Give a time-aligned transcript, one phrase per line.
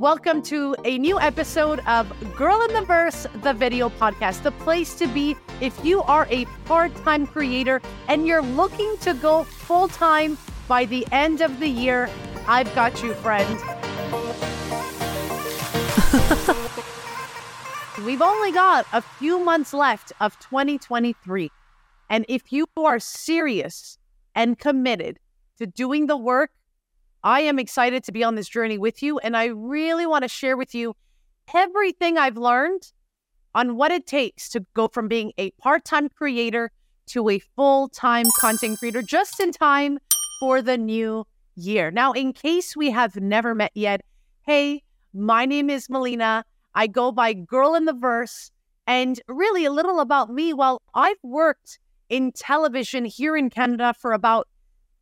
[0.00, 4.94] Welcome to a new episode of Girl in the Verse, the video podcast, the place
[4.94, 9.88] to be if you are a part time creator and you're looking to go full
[9.88, 12.08] time by the end of the year.
[12.48, 13.46] I've got you, friend.
[18.06, 21.50] We've only got a few months left of 2023.
[22.08, 23.98] And if you are serious
[24.34, 25.18] and committed
[25.58, 26.52] to doing the work,
[27.22, 29.18] I am excited to be on this journey with you.
[29.18, 30.94] And I really want to share with you
[31.54, 32.92] everything I've learned
[33.54, 36.70] on what it takes to go from being a part time creator
[37.08, 39.98] to a full time content creator just in time
[40.38, 41.90] for the new year.
[41.90, 44.02] Now, in case we have never met yet,
[44.46, 44.82] hey,
[45.12, 46.44] my name is Melina.
[46.74, 48.50] I go by Girl in the Verse.
[48.86, 50.52] And really, a little about me.
[50.52, 54.48] Well, I've worked in television here in Canada for about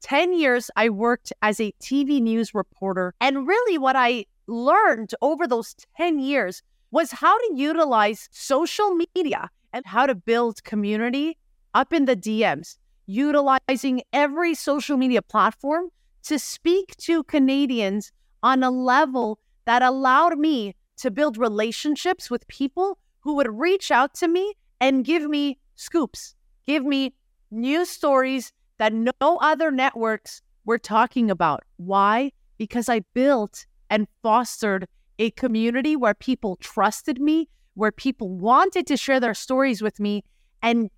[0.02, 3.14] 10 years, I worked as a TV news reporter.
[3.20, 9.50] And really, what I learned over those 10 years was how to utilize social media
[9.72, 11.36] and how to build community
[11.74, 15.90] up in the DMs, utilizing every social media platform
[16.24, 18.12] to speak to Canadians
[18.42, 24.14] on a level that allowed me to build relationships with people who would reach out
[24.14, 26.34] to me and give me scoops,
[26.66, 27.14] give me
[27.50, 31.64] news stories that no other networks were talking about.
[31.76, 32.32] Why?
[32.56, 34.86] Because I built and fostered
[35.18, 40.24] a community where people trusted me, where people wanted to share their stories with me
[40.62, 40.90] and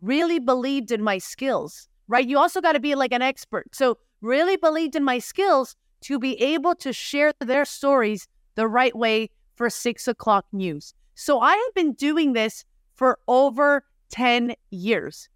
[0.00, 2.26] really believed in my skills, right?
[2.26, 3.74] You also got to be like an expert.
[3.74, 8.94] So, really believed in my skills to be able to share their stories the right
[8.94, 10.94] way for six o'clock news.
[11.14, 12.64] So, I have been doing this
[12.94, 15.28] for over 10 years.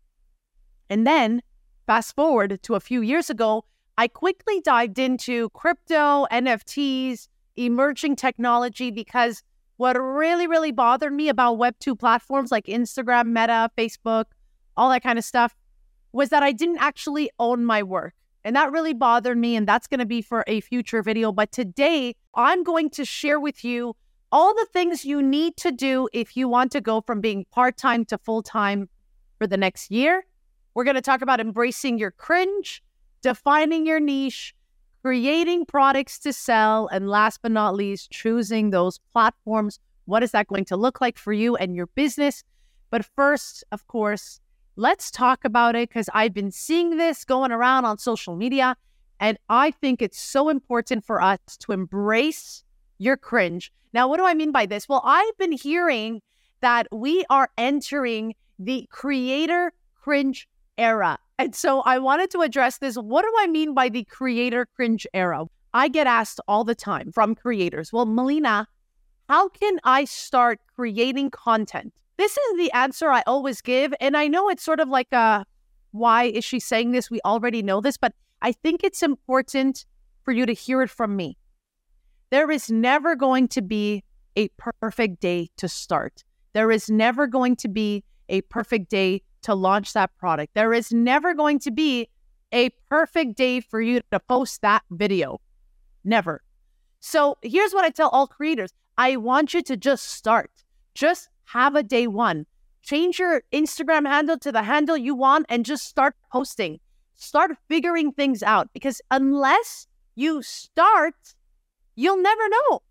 [0.91, 1.43] And then
[1.87, 3.65] Fast forward to a few years ago,
[3.97, 9.45] I quickly dived into crypto, NFTs, emerging technology because
[9.77, 14.25] what really, really bothered me about Web2 platforms like Instagram, Meta, Facebook,
[14.77, 15.55] all that kind of stuff
[16.13, 18.15] was that I didn't actually own my work.
[18.43, 19.55] And that really bothered me.
[19.55, 21.31] And that's going to be for a future video.
[21.31, 23.95] But today, I'm going to share with you
[24.33, 27.77] all the things you need to do if you want to go from being part
[27.77, 28.89] time to full time
[29.39, 30.25] for the next year
[30.77, 32.83] we're going to talk about embracing your cringe,
[33.23, 34.55] defining your niche,
[35.01, 39.81] creating products to sell, and last but not least, choosing those platforms.
[40.05, 42.45] What is that going to look like for you and your business?
[42.91, 44.39] But first, of course,
[44.77, 48.77] let's talk about it because I've been seeing this going around on social media.
[49.19, 52.65] And I think it's so important for us to embrace
[52.99, 53.73] your cringe.
[53.95, 54.91] Now, what do I mean by this?
[54.91, 56.21] Well, I've been hearing
[56.61, 60.47] that we are entering the creator cringe
[60.79, 61.19] era.
[61.39, 62.97] And so I wanted to address this.
[62.97, 65.45] What do I mean by the creator cringe era?
[65.75, 68.67] I get asked all the time from creators, well, Melina,
[69.29, 71.93] how can I start creating content?
[72.17, 73.93] This is the answer I always give.
[74.01, 75.45] And I know it's sort of like a,
[75.91, 77.11] why is she saying this?
[77.11, 79.85] We already know this, but I think it's important
[80.23, 81.37] for you to hear it from me.
[82.31, 84.03] There is never going to be
[84.37, 84.49] a
[84.81, 86.25] perfect day to start.
[86.53, 90.55] There is never going to be a perfect day to launch that product.
[90.55, 92.09] There is never going to be
[92.53, 95.41] a perfect day for you to post that video.
[96.03, 96.43] Never.
[96.99, 100.51] So here's what I tell all creators I want you to just start.
[100.95, 102.47] Just have a day one.
[102.83, 106.81] Change your Instagram handle to the handle you want and just start posting.
[107.15, 109.87] Start figuring things out because unless
[110.17, 111.15] you start,
[111.95, 112.83] you'll never know.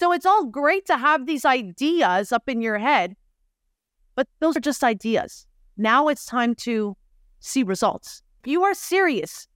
[0.00, 3.14] So it's all great to have these ideas up in your head,
[4.16, 5.46] but those are just ideas.
[5.76, 6.96] Now it's time to
[7.40, 8.22] see results.
[8.42, 9.46] If you are serious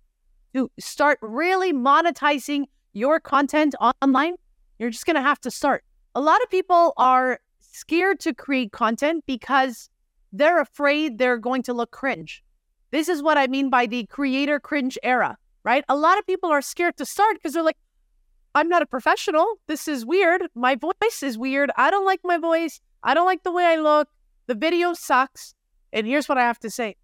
[0.54, 4.34] to start really monetizing your content online,
[4.78, 5.84] you're just going to have to start.
[6.14, 9.88] A lot of people are scared to create content because
[10.32, 12.42] they're afraid they're going to look cringe.
[12.90, 15.84] This is what I mean by the creator cringe era, right?
[15.88, 17.78] A lot of people are scared to start because they're like,
[18.54, 19.46] I'm not a professional.
[19.68, 20.42] This is weird.
[20.56, 21.70] My voice is weird.
[21.76, 22.80] I don't like my voice.
[23.04, 24.08] I don't like the way I look.
[24.48, 25.54] The video sucks.
[25.92, 26.96] And here's what I have to say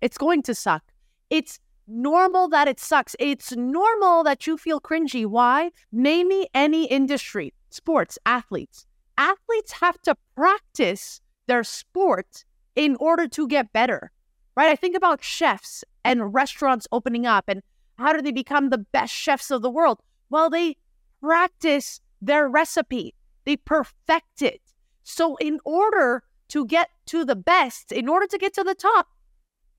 [0.00, 0.82] it's going to suck.
[1.30, 3.16] It's normal that it sucks.
[3.18, 5.26] It's normal that you feel cringy.
[5.26, 5.70] Why?
[5.90, 8.86] Name me any industry, sports, athletes.
[9.18, 14.10] Athletes have to practice their sport in order to get better,
[14.56, 14.70] right?
[14.70, 17.62] I think about chefs and restaurants opening up and
[17.98, 20.00] how do they become the best chefs of the world?
[20.30, 20.76] Well, they
[21.20, 23.14] practice their recipe,
[23.44, 24.60] they perfect it.
[25.04, 26.22] So, in order
[26.52, 29.08] to get to the best, in order to get to the top,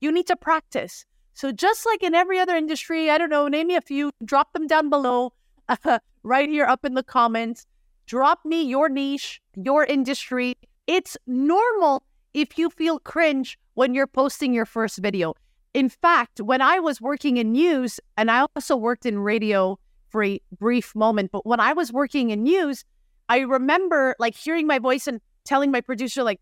[0.00, 1.04] you need to practice.
[1.32, 4.52] So, just like in every other industry, I don't know, name me a few, drop
[4.52, 5.32] them down below.
[5.68, 7.66] Uh, right here up in the comments.
[8.06, 10.54] Drop me your niche, your industry.
[10.86, 12.02] It's normal
[12.34, 15.34] if you feel cringe when you're posting your first video.
[15.74, 19.78] In fact, when I was working in news, and I also worked in radio
[20.10, 22.84] for a brief moment, but when I was working in news,
[23.28, 26.40] I remember like hearing my voice and telling my producer, like,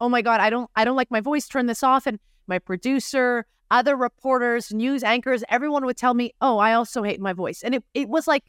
[0.00, 2.06] oh my God, I don't I don't like my voice, turn this off.
[2.06, 7.20] And my producer, other reporters, news anchors, everyone would tell me, oh, I also hate
[7.20, 7.62] my voice.
[7.62, 8.44] And it, it was like,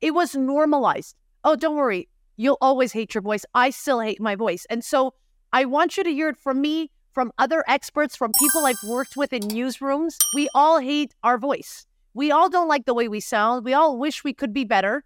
[0.00, 1.14] it was normalized.
[1.44, 2.08] Oh, don't worry.
[2.36, 3.44] You'll always hate your voice.
[3.54, 4.66] I still hate my voice.
[4.68, 5.14] And so
[5.52, 9.16] I want you to hear it from me, from other experts, from people I've worked
[9.16, 10.16] with in newsrooms.
[10.34, 11.86] We all hate our voice.
[12.12, 13.64] We all don't like the way we sound.
[13.64, 15.04] We all wish we could be better.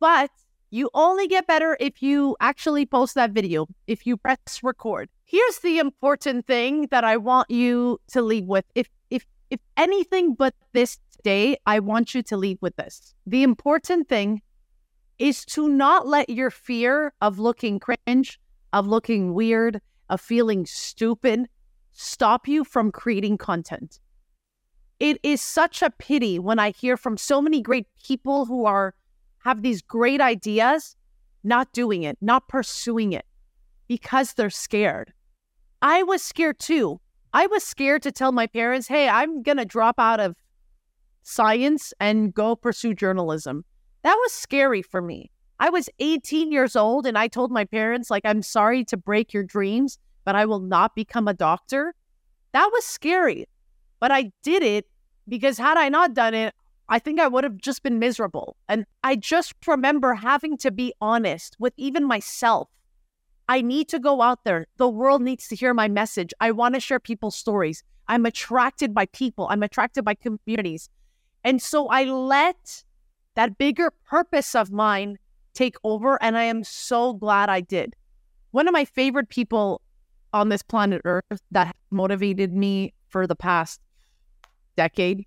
[0.00, 0.30] But
[0.70, 5.08] you only get better if you actually post that video, if you press record.
[5.26, 8.66] Here's the important thing that I want you to leave with.
[8.74, 13.14] If if if anything but this day, I want you to leave with this.
[13.26, 14.42] The important thing
[15.18, 18.38] is to not let your fear of looking cringe,
[18.72, 19.80] of looking weird,
[20.10, 21.48] of feeling stupid
[21.92, 24.00] stop you from creating content.
[25.00, 28.94] It is such a pity when I hear from so many great people who are
[29.38, 30.96] have these great ideas,
[31.42, 33.24] not doing it, not pursuing it
[33.88, 35.12] because they're scared.
[35.82, 37.00] I was scared too.
[37.32, 40.36] I was scared to tell my parents, hey, I'm going to drop out of
[41.22, 43.64] science and go pursue journalism.
[44.02, 45.30] That was scary for me.
[45.60, 49.32] I was 18 years old and I told my parents, like, I'm sorry to break
[49.32, 51.94] your dreams, but I will not become a doctor.
[52.52, 53.46] That was scary.
[54.00, 54.86] But I did it
[55.28, 56.54] because had I not done it,
[56.88, 58.56] I think I would have just been miserable.
[58.68, 62.68] And I just remember having to be honest with even myself.
[63.48, 64.66] I need to go out there.
[64.76, 66.32] The world needs to hear my message.
[66.40, 67.82] I want to share people's stories.
[68.08, 70.88] I'm attracted by people, I'm attracted by communities.
[71.42, 72.84] And so I let
[73.34, 75.18] that bigger purpose of mine
[75.52, 76.22] take over.
[76.22, 77.94] And I am so glad I did.
[78.52, 79.82] One of my favorite people
[80.32, 83.80] on this planet Earth that motivated me for the past
[84.76, 85.24] decade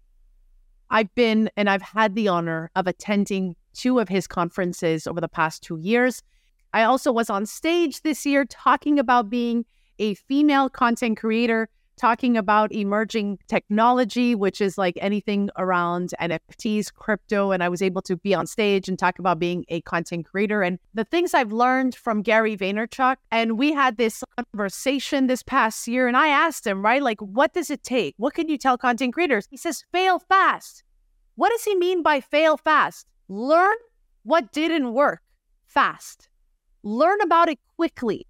[0.89, 5.27] I've been and I've had the honor of attending two of his conferences over the
[5.27, 6.23] past two years.
[6.77, 9.65] I also was on stage this year talking about being
[9.97, 11.69] a female content creator
[11.99, 17.49] talking about emerging technology, which is like anything around NFTs, crypto.
[17.49, 20.61] And I was able to be on stage and talk about being a content creator
[20.61, 23.15] and the things I've learned from Gary Vaynerchuk.
[23.31, 26.07] And we had this conversation this past year.
[26.07, 28.13] And I asked him, right, like, what does it take?
[28.17, 29.47] What can you tell content creators?
[29.49, 30.83] He says, fail fast.
[31.37, 33.07] What does he mean by fail fast?
[33.29, 33.77] Learn
[34.21, 35.23] what didn't work
[35.65, 36.29] fast.
[36.87, 38.25] Learn about it quickly.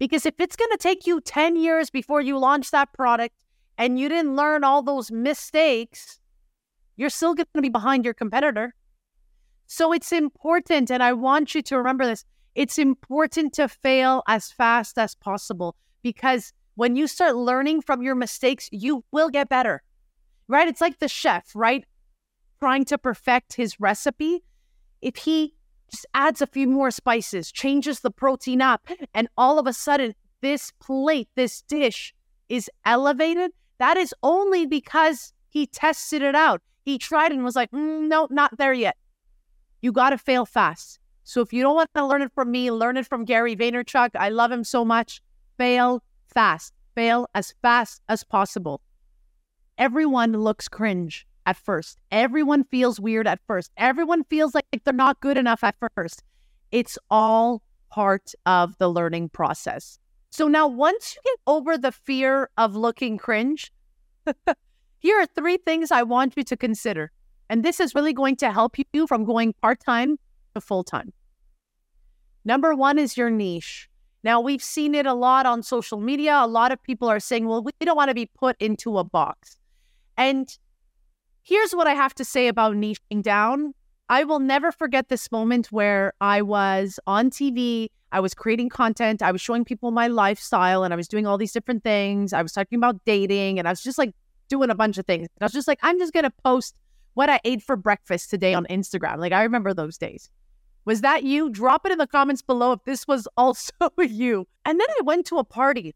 [0.00, 3.36] Because if it's going to take you 10 years before you launch that product
[3.78, 6.18] and you didn't learn all those mistakes,
[6.96, 8.74] you're still going to be behind your competitor.
[9.68, 12.24] So it's important, and I want you to remember this
[12.56, 18.16] it's important to fail as fast as possible because when you start learning from your
[18.16, 19.84] mistakes, you will get better,
[20.48, 20.66] right?
[20.66, 21.84] It's like the chef, right?
[22.58, 24.42] Trying to perfect his recipe.
[25.00, 25.54] If he
[26.14, 30.72] adds a few more spices, changes the protein up, and all of a sudden, this
[30.80, 32.14] plate, this dish
[32.48, 33.52] is elevated.
[33.78, 36.62] That is only because he tested it out.
[36.84, 38.96] He tried and was like, mm, no, not there yet.
[39.82, 40.98] You got to fail fast.
[41.24, 44.10] So if you don't want to learn it from me, learn it from Gary Vaynerchuk.
[44.14, 45.22] I love him so much.
[45.58, 46.72] Fail fast.
[46.94, 48.80] Fail as fast as possible.
[49.78, 51.98] Everyone looks cringe at first.
[52.10, 53.70] Everyone feels weird at first.
[53.76, 56.22] Everyone feels like they're not good enough at first.
[56.70, 59.98] It's all part of the learning process.
[60.30, 63.72] So now, once you get over the fear of looking cringe,
[65.00, 67.10] here are three things I want you to consider.
[67.48, 70.18] And this is really going to help you from going part time
[70.54, 71.12] to full time.
[72.44, 73.88] Number one is your niche.
[74.22, 76.38] Now, we've seen it a lot on social media.
[76.40, 79.04] A lot of people are saying, well, we don't want to be put into a
[79.04, 79.56] box.
[80.16, 80.48] And
[81.42, 83.74] Here's what I have to say about niching down.
[84.08, 89.22] I will never forget this moment where I was on TV, I was creating content,
[89.22, 92.32] I was showing people my lifestyle, and I was doing all these different things.
[92.32, 94.12] I was talking about dating, and I was just like
[94.48, 95.28] doing a bunch of things.
[95.40, 96.74] I was just like, I'm just going to post
[97.14, 99.18] what I ate for breakfast today on Instagram.
[99.18, 100.28] Like, I remember those days.
[100.84, 101.50] Was that you?
[101.50, 104.46] Drop it in the comments below if this was also you.
[104.64, 105.94] And then I went to a party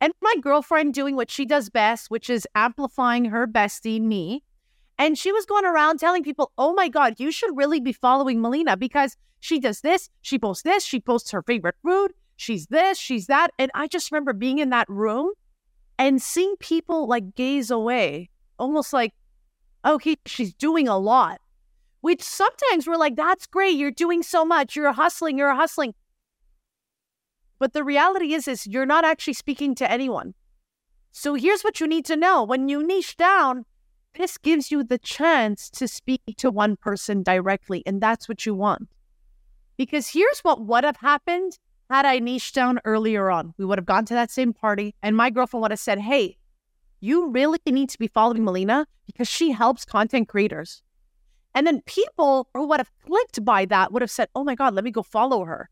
[0.00, 4.42] and my girlfriend doing what she does best, which is amplifying her bestie, me.
[4.98, 8.40] And she was going around telling people, oh my God, you should really be following
[8.40, 12.98] Melina because she does this, she posts this, she posts her favorite food, she's this,
[12.98, 13.50] she's that.
[13.58, 15.30] And I just remember being in that room
[15.98, 19.12] and seeing people like gaze away, almost like,
[19.84, 21.40] okay, she's doing a lot,
[22.00, 23.76] which sometimes we're like, that's great.
[23.76, 24.76] You're doing so much.
[24.76, 25.38] You're hustling.
[25.38, 25.94] You're hustling.
[27.58, 30.34] But the reality is, is you're not actually speaking to anyone.
[31.12, 32.44] So here's what you need to know.
[32.44, 33.64] When you niche down,
[34.16, 37.82] this gives you the chance to speak to one person directly.
[37.86, 38.88] And that's what you want.
[39.76, 41.58] Because here's what would have happened
[41.90, 43.54] had I niched down earlier on.
[43.58, 46.36] We would have gone to that same party, and my girlfriend would have said, Hey,
[47.00, 50.82] you really need to be following Melina because she helps content creators.
[51.54, 54.74] And then people who would have clicked by that would have said, Oh my God,
[54.74, 55.68] let me go follow her.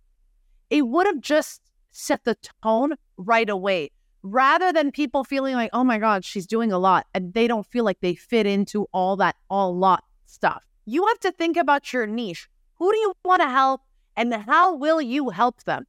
[0.71, 1.61] It would have just
[1.91, 3.91] set the tone right away
[4.25, 7.07] rather than people feeling like, Oh my God, she's doing a lot.
[7.15, 10.65] And they don't feel like they fit into all that, all lot stuff.
[10.87, 12.49] You have to think about your niche.
[12.77, 13.83] Who do you want to help?
[14.17, 15.87] And how will you help them?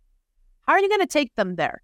[0.68, 1.82] How are you going to take them there?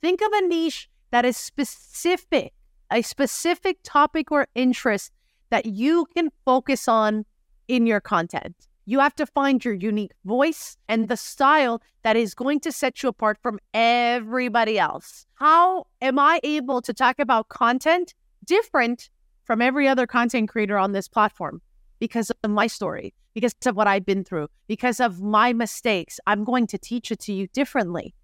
[0.00, 2.52] Think of a niche that is specific,
[2.90, 5.12] a specific topic or interest
[5.50, 7.24] that you can focus on
[7.68, 8.54] in your content.
[8.86, 13.02] You have to find your unique voice and the style that is going to set
[13.02, 15.26] you apart from everybody else.
[15.34, 18.14] How am I able to talk about content
[18.44, 19.08] different
[19.44, 21.62] from every other content creator on this platform?
[21.98, 26.20] Because of my story, because of what I've been through, because of my mistakes.
[26.26, 28.14] I'm going to teach it to you differently.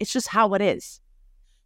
[0.00, 1.00] It's just how it is.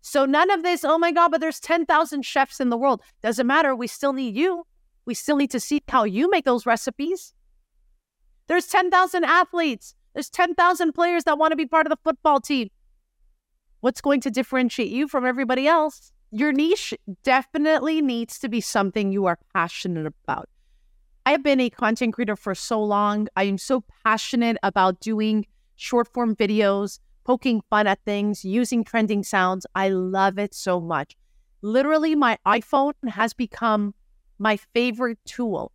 [0.00, 3.02] So none of this, oh my God, but there's 10,000 chefs in the world.
[3.22, 3.76] Doesn't matter.
[3.76, 4.66] We still need you.
[5.04, 7.32] We still need to see how you make those recipes.
[8.48, 9.94] There's 10,000 athletes.
[10.14, 12.68] There's 10,000 players that want to be part of the football team.
[13.80, 16.12] What's going to differentiate you from everybody else?
[16.30, 16.94] Your niche
[17.24, 20.48] definitely needs to be something you are passionate about.
[21.24, 23.28] I have been a content creator for so long.
[23.36, 25.46] I am so passionate about doing
[25.76, 29.66] short form videos, poking fun at things, using trending sounds.
[29.74, 31.16] I love it so much.
[31.62, 33.94] Literally, my iPhone has become
[34.38, 35.70] my favorite tool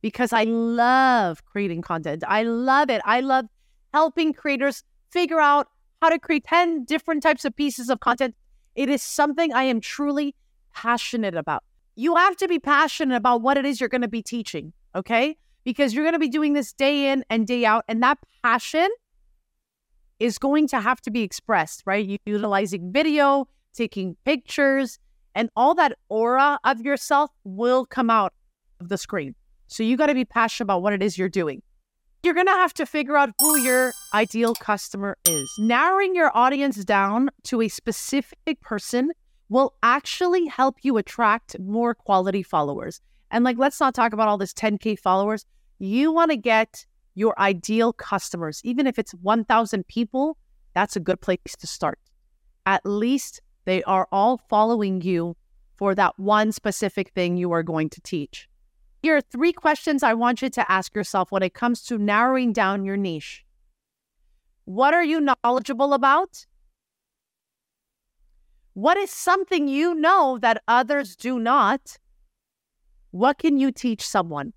[0.00, 2.24] because I love creating content.
[2.26, 3.00] I love it.
[3.04, 3.46] I love
[3.92, 5.68] helping creators figure out
[6.00, 8.34] how to create 10 different types of pieces of content.
[8.74, 10.34] It is something I am truly
[10.74, 11.64] passionate about.
[11.96, 15.36] You have to be passionate about what it is you're going to be teaching, okay?
[15.64, 17.84] Because you're going to be doing this day in and day out.
[17.88, 18.88] And that passion
[20.20, 22.20] is going to have to be expressed, right?
[22.24, 24.98] Utilizing video, taking pictures,
[25.34, 28.32] and all that aura of yourself will come out
[28.80, 29.34] of the screen.
[29.68, 31.62] So you got to be passionate about what it is you're doing.
[32.22, 35.48] You're going to have to figure out who your ideal customer is.
[35.58, 39.12] Narrowing your audience down to a specific person
[39.48, 43.00] will actually help you attract more quality followers.
[43.30, 45.44] And like, let's not talk about all this 10K followers.
[45.78, 46.84] You want to get
[47.14, 48.60] your ideal customers.
[48.64, 50.38] Even if it's 1,000 people,
[50.74, 51.98] that's a good place to start.
[52.66, 55.36] At least they are all following you
[55.76, 58.48] for that one specific thing you are going to teach.
[59.00, 62.52] Here are three questions I want you to ask yourself when it comes to narrowing
[62.52, 63.44] down your niche.
[64.64, 66.46] What are you knowledgeable about?
[68.74, 71.98] What is something you know that others do not?
[73.12, 74.52] What can you teach someone?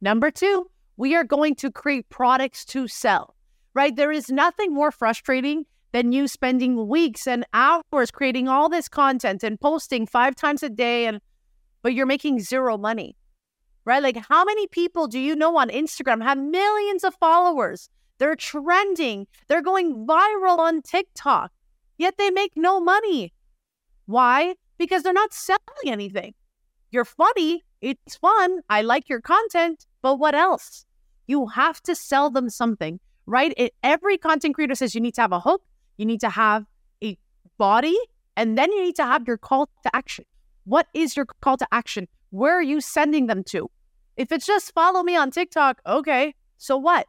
[0.00, 3.34] Number two, we are going to create products to sell,
[3.74, 3.94] right?
[3.94, 9.42] There is nothing more frustrating than you spending weeks and hours creating all this content
[9.42, 11.20] and posting five times a day and
[11.82, 13.14] but you're making zero money.
[13.84, 14.02] Right?
[14.02, 17.88] Like how many people do you know on Instagram have millions of followers?
[18.18, 19.26] They're trending.
[19.48, 21.52] They're going viral on TikTok.
[21.98, 23.32] Yet they make no money.
[24.06, 24.54] Why?
[24.78, 26.34] Because they're not selling anything.
[26.90, 27.62] You're funny.
[27.80, 28.60] It's fun.
[28.70, 29.86] I like your content.
[30.02, 30.84] But what else?
[31.26, 33.54] You have to sell them something, right?
[33.56, 35.62] It, every content creator says you need to have a hook,
[35.96, 36.66] you need to have
[37.02, 37.16] a
[37.56, 37.96] body,
[38.36, 40.24] and then you need to have your call to action.
[40.64, 42.08] What is your call to action?
[42.30, 43.70] Where are you sending them to?
[44.16, 47.06] If it's just follow me on TikTok, okay, so what?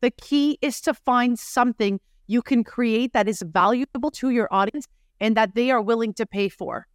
[0.00, 4.86] The key is to find something you can create that is valuable to your audience
[5.20, 6.86] and that they are willing to pay for.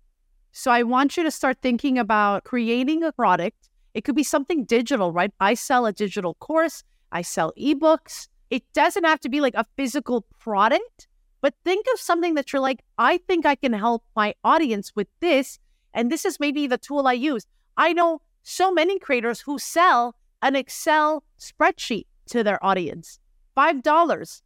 [0.52, 4.66] So I want you to start thinking about creating a product it could be something
[4.66, 5.32] digital, right?
[5.40, 8.28] I sell a digital course, I sell ebooks.
[8.50, 11.08] It doesn't have to be like a physical product,
[11.42, 15.08] but think of something that you're like, I think I can help my audience with
[15.20, 15.60] this.
[15.94, 17.46] And this is maybe the tool I use.
[17.78, 23.20] I know so many creators who sell an Excel spreadsheet to their audience,
[23.58, 24.42] $5,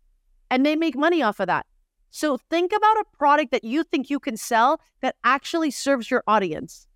[0.49, 1.65] and they make money off of that.
[2.09, 6.23] So think about a product that you think you can sell that actually serves your
[6.27, 6.87] audience.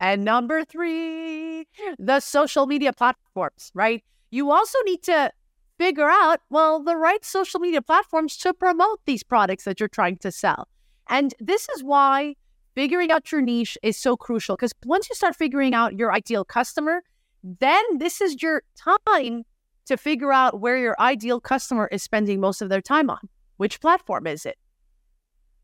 [0.00, 1.66] And number three,
[1.98, 4.02] the social media platforms, right?
[4.30, 5.32] You also need to
[5.78, 10.16] figure out, well, the right social media platforms to promote these products that you're trying
[10.18, 10.68] to sell.
[11.08, 12.36] And this is why
[12.74, 16.44] figuring out your niche is so crucial because once you start figuring out your ideal
[16.44, 17.02] customer,
[17.42, 19.44] then this is your time
[19.86, 23.28] to figure out where your ideal customer is spending most of their time on.
[23.56, 24.56] Which platform is it?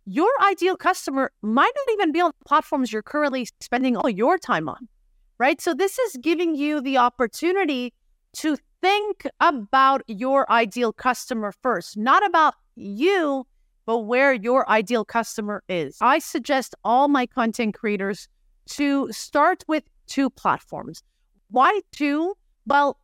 [0.05, 4.38] Your ideal customer might not even be on the platforms you're currently spending all your
[4.38, 4.88] time on,
[5.38, 5.61] right?
[5.61, 7.93] So, this is giving you the opportunity
[8.35, 13.47] to think about your ideal customer first, not about you,
[13.88, 15.97] but where your ideal customer is.
[16.02, 18.28] I suggest all my content creators
[18.73, 21.02] to start with two platforms.
[21.50, 22.35] Why two?
[22.66, 23.00] Well,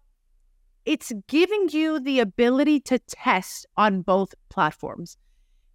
[0.84, 5.16] it's giving you the ability to test on both platforms.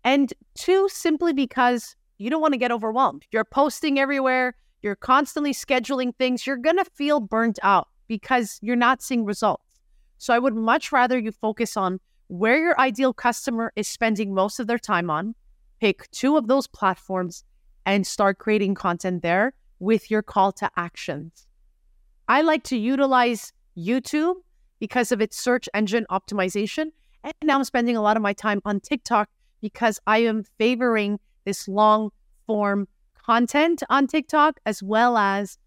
[0.03, 3.25] And two, simply because you don't want to get overwhelmed.
[3.31, 8.75] You're posting everywhere, you're constantly scheduling things, you're going to feel burnt out because you're
[8.75, 9.79] not seeing results.
[10.19, 11.99] So I would much rather you focus on
[12.29, 15.35] where your ideal customer is spending most of their time on,
[15.81, 17.43] pick two of those platforms
[17.85, 21.47] and start creating content there with your call to actions.
[22.27, 24.35] I like to utilize YouTube
[24.79, 26.91] because of its search engine optimization.
[27.23, 29.27] And now I'm spending a lot of my time on TikTok
[29.59, 32.11] because I am favoring this long
[32.45, 32.87] form
[33.25, 35.57] content on TikTok as well as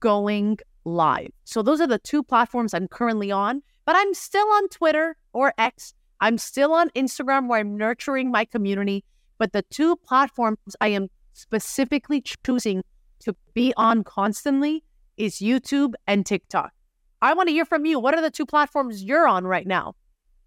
[0.00, 1.30] going live.
[1.44, 5.52] So those are the two platforms I'm currently on, but I'm still on Twitter or
[5.58, 5.94] X.
[6.20, 9.04] I'm still on Instagram where I'm nurturing my community.
[9.38, 12.82] But the two platforms I am specifically choosing
[13.20, 14.84] to be on constantly
[15.16, 16.72] is YouTube and TikTok.
[17.20, 17.98] I want to hear from you.
[17.98, 19.94] What are the two platforms you're on right now?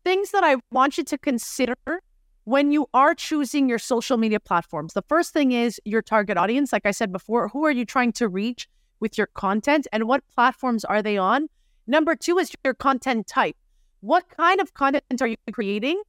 [0.04, 1.76] Things that I want you to consider
[2.46, 4.94] when you are choosing your social media platforms.
[4.94, 6.72] The first thing is your target audience.
[6.72, 10.24] Like I said before, who are you trying to reach with your content and what
[10.34, 11.48] platforms are they on?
[11.88, 13.56] Number two is your content type.
[14.02, 16.02] What kind of content are you creating?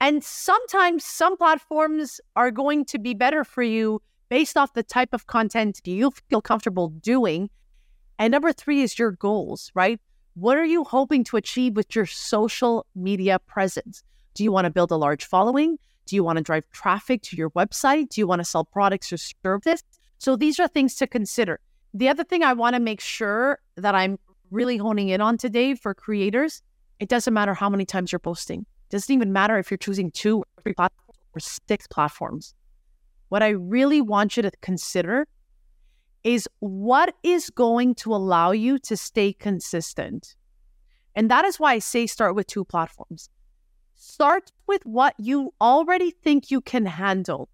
[0.00, 5.10] And sometimes some platforms are going to be better for you based off the type
[5.12, 7.48] of content you feel comfortable doing
[8.18, 10.00] and number three is your goals, right?
[10.34, 14.02] What are you hoping to achieve with your social media presence?
[14.34, 15.78] Do you want to build a large following?
[16.06, 18.10] Do you want to drive traffic to your website?
[18.10, 19.82] Do you want to sell products or services?
[20.18, 21.60] So these are things to consider.
[21.96, 24.18] The other thing I want to make sure that I'm
[24.50, 26.60] really honing in on today for creators,
[27.00, 28.60] it doesn't matter how many times you're posting.
[28.60, 32.54] It doesn't even matter if you're choosing two or three platforms or six platforms.
[33.30, 35.26] What I really want you to consider
[36.22, 40.36] is what is going to allow you to stay consistent.
[41.14, 43.30] And that is why I say start with two platforms.
[43.94, 47.48] Start with what you already think you can handle.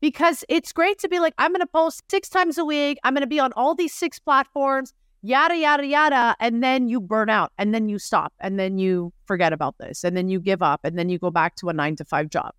[0.00, 2.98] Because it's great to be like, I'm going to post six times a week.
[3.02, 6.36] I'm going to be on all these six platforms, yada, yada, yada.
[6.38, 10.04] And then you burn out and then you stop and then you forget about this
[10.04, 12.30] and then you give up and then you go back to a nine to five
[12.30, 12.52] job.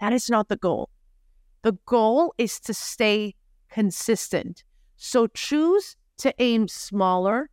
[0.00, 0.90] That is not the goal.
[1.62, 3.34] The goal is to stay
[3.70, 4.64] consistent.
[4.96, 7.50] So choose to aim smaller,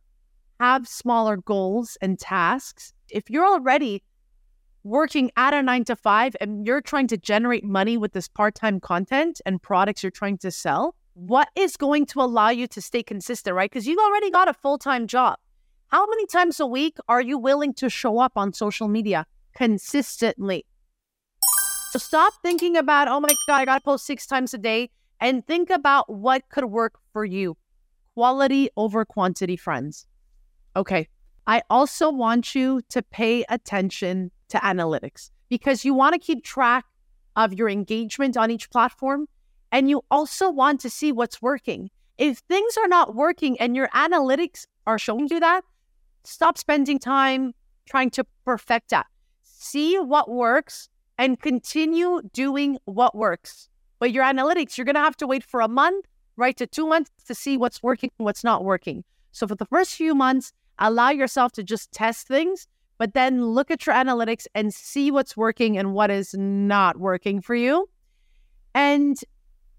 [0.60, 2.92] have smaller goals and tasks.
[3.10, 4.02] If you're already
[4.84, 8.54] working at a nine to five and you're trying to generate money with this part
[8.54, 12.80] time content and products you're trying to sell, what is going to allow you to
[12.80, 13.70] stay consistent, right?
[13.70, 15.38] Because you've already got a full time job.
[15.88, 20.64] How many times a week are you willing to show up on social media consistently?
[21.90, 24.90] So stop thinking about, oh my God, I got to post six times a day
[25.20, 27.56] and think about what could work for you.
[28.14, 30.06] Quality over quantity, friends.
[30.76, 31.08] Okay.
[31.46, 36.84] I also want you to pay attention to analytics because you want to keep track
[37.36, 39.26] of your engagement on each platform
[39.70, 41.90] and you also want to see what's working.
[42.16, 45.62] If things are not working and your analytics are showing you that,
[46.24, 47.54] stop spending time
[47.86, 49.06] trying to perfect that.
[49.42, 53.68] See what works and continue doing what works.
[53.98, 56.06] But your analytics, you're going to have to wait for a month,
[56.36, 59.04] right, to two months to see what's working, what's not working.
[59.32, 63.70] So for the first few months, allow yourself to just test things, but then look
[63.70, 67.88] at your analytics and see what's working and what is not working for you.
[68.74, 69.16] And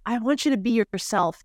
[0.06, 1.44] I want you to be yourself.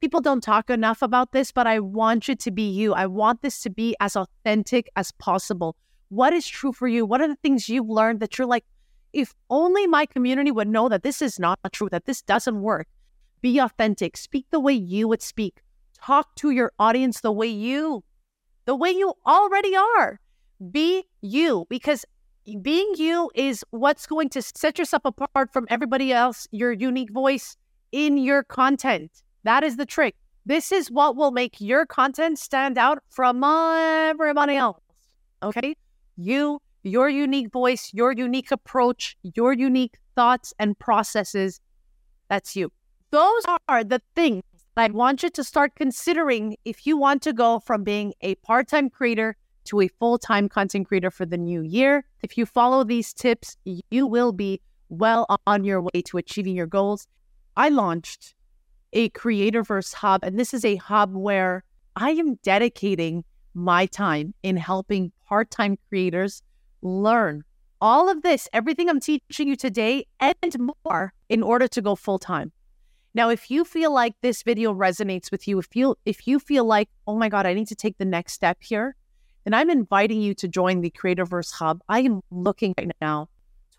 [0.00, 2.94] People don't talk enough about this, but I want you to be you.
[2.94, 5.74] I want this to be as authentic as possible.
[6.10, 7.04] What is true for you?
[7.04, 8.64] What are the things you've learned that you're like,
[9.12, 12.86] if only my community would know that this is not true, that this doesn't work.
[13.40, 14.16] Be authentic.
[14.16, 15.62] Speak the way you would speak.
[16.00, 18.04] Talk to your audience the way you,
[18.66, 20.20] the way you already are.
[20.70, 22.04] Be you because
[22.62, 27.56] being you is what's going to set yourself apart from everybody else, your unique voice
[27.92, 29.22] in your content.
[29.44, 30.14] That is the trick.
[30.46, 34.80] This is what will make your content stand out from everybody else.
[35.42, 35.76] Okay?
[36.16, 41.60] You your unique voice, your unique approach, your unique thoughts and processes.
[42.28, 42.72] That's you.
[43.10, 44.42] Those are the things
[44.76, 48.68] I want you to start considering if you want to go from being a part
[48.68, 49.36] time creator
[49.68, 52.04] to a full time content creator for the new year.
[52.22, 56.66] If you follow these tips, you will be well on your way to achieving your
[56.66, 57.06] goals.
[57.56, 58.34] I launched
[58.92, 61.64] a Creatorverse hub, and this is a hub where
[61.96, 66.42] I am dedicating my time in helping part time creators
[66.82, 67.44] learn
[67.80, 72.18] all of this, everything I'm teaching you today, and more in order to go full
[72.18, 72.52] time.
[73.14, 76.64] Now, if you feel like this video resonates with you, if you if you feel
[76.64, 78.96] like, oh my God, I need to take the next step here,
[79.44, 81.80] then I'm inviting you to join the Creatorverse Hub.
[81.88, 83.28] I am looking right now,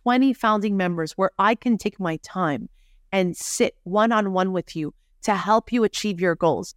[0.03, 2.69] 20 founding members where I can take my time
[3.11, 4.93] and sit one-on-one with you
[5.23, 6.75] to help you achieve your goals.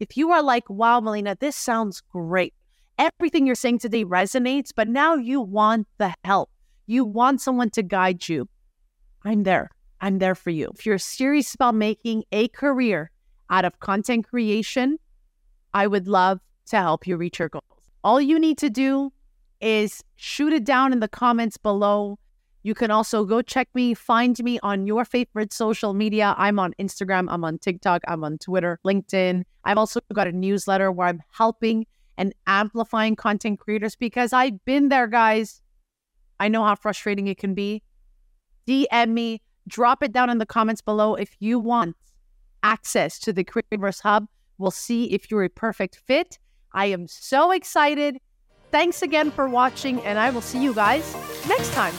[0.00, 2.54] If you are like, wow, Melina, this sounds great.
[2.98, 6.50] Everything you're saying today resonates, but now you want the help.
[6.86, 8.48] You want someone to guide you.
[9.24, 9.70] I'm there.
[10.00, 10.70] I'm there for you.
[10.74, 13.10] If you're serious about making a career
[13.50, 14.98] out of content creation,
[15.72, 17.64] I would love to help you reach your goals.
[18.04, 19.12] All you need to do
[19.60, 22.18] is shoot it down in the comments below.
[22.62, 26.34] You can also go check me, find me on your favorite social media.
[26.38, 29.42] I'm on Instagram, I'm on TikTok, I'm on Twitter, LinkedIn.
[29.64, 31.86] I've also got a newsletter where I'm helping
[32.16, 35.60] and amplifying content creators because I've been there, guys.
[36.38, 37.82] I know how frustrating it can be.
[38.66, 41.96] DM me, Drop it down in the comments below if you want
[42.62, 44.26] access to the Creatorverse Hub.
[44.58, 46.38] We'll see if you're a perfect fit.
[46.74, 48.18] I am so excited.
[48.70, 51.14] Thanks again for watching, and I will see you guys
[51.46, 51.94] next time.